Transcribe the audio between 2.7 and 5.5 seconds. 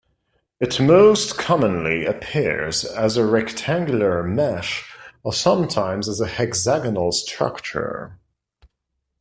as a rectangular mesh or